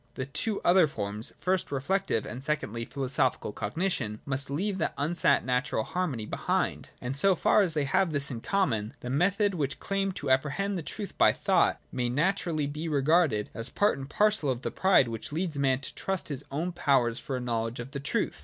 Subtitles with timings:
[0.15, 5.83] The two other forms, first reflective, and secondly philosophical cognition, must leave that unsought natural
[5.83, 6.89] harmony behind.
[6.99, 10.33] And so far as they have this in common, the methods which claim to appre
[10.55, 10.65] 54 PRELIMINARY NOTION.
[10.65, 14.63] \_H hend the truth by thought may naturally be regarded as part and parcel of
[14.63, 17.91] the pride which leads man to trust to his own powers for a knowledge of
[17.91, 18.39] the truth.